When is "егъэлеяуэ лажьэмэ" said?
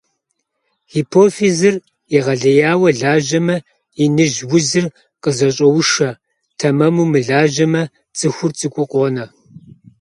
2.17-3.55